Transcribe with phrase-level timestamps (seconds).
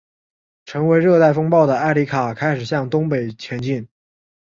[0.65, 3.87] 成为热带风暴的埃里卡开始向东北前进。